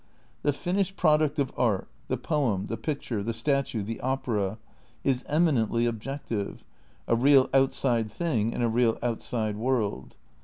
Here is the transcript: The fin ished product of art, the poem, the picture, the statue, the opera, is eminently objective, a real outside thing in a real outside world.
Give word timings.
The 0.41 0.51
fin 0.51 0.77
ished 0.77 0.95
product 0.95 1.37
of 1.37 1.53
art, 1.55 1.87
the 2.07 2.17
poem, 2.17 2.65
the 2.65 2.75
picture, 2.75 3.21
the 3.21 3.35
statue, 3.35 3.83
the 3.83 4.01
opera, 4.01 4.57
is 5.03 5.23
eminently 5.29 5.85
objective, 5.85 6.63
a 7.07 7.15
real 7.15 7.51
outside 7.53 8.11
thing 8.11 8.51
in 8.51 8.63
a 8.63 8.67
real 8.67 8.97
outside 9.03 9.57
world. 9.57 10.15